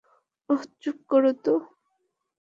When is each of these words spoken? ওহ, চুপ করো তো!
ওহ, 0.49 0.61
চুপ 0.81 0.97
করো 1.09 1.31
তো! 1.43 1.53